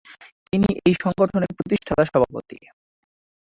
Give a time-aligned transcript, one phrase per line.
[0.47, 2.57] তিনি এ সংগঠনের প্রতিষ্ঠাতা সভাপতি।